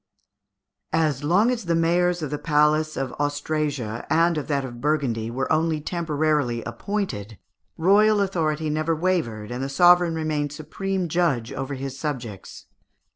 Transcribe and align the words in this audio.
As 0.93 1.23
long 1.23 1.51
as 1.51 1.65
the 1.65 1.75
mayors 1.75 2.23
of 2.23 2.31
the 2.31 2.39
palace 2.39 2.97
of 2.97 3.13
Austrasia, 3.19 4.07
and 4.09 4.35
of 4.35 4.47
that 4.47 4.65
of 4.65 4.81
Burgundy, 4.81 5.29
were 5.29 5.51
only 5.53 5.79
temporarily 5.79 6.63
appointed, 6.63 7.37
royal 7.77 8.19
authority 8.19 8.71
never 8.71 8.95
wavered, 8.95 9.51
and 9.51 9.63
the 9.63 9.69
sovereign 9.69 10.15
remained 10.15 10.53
supreme 10.53 11.07
judge 11.07 11.53
over 11.53 11.75
his 11.75 11.99
subjects. 11.99 12.65